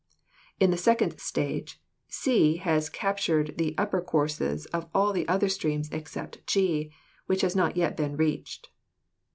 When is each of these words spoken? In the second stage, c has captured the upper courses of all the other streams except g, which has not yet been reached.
In 0.59 0.71
the 0.71 0.79
second 0.81 1.19
stage, 1.19 1.79
c 2.07 2.55
has 2.57 2.89
captured 2.89 3.59
the 3.59 3.75
upper 3.77 4.01
courses 4.01 4.65
of 4.73 4.89
all 4.95 5.13
the 5.13 5.27
other 5.27 5.47
streams 5.47 5.89
except 5.91 6.43
g, 6.47 6.91
which 7.27 7.41
has 7.41 7.55
not 7.55 7.77
yet 7.77 7.95
been 7.97 8.17
reached. 8.17 8.69